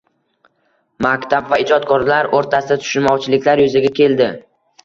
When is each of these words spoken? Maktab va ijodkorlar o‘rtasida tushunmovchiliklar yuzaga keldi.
Maktab 1.05 1.51
va 1.51 1.59
ijodkorlar 1.65 2.31
o‘rtasida 2.39 2.79
tushunmovchiliklar 2.87 3.63
yuzaga 3.67 3.93
keldi. 4.01 4.33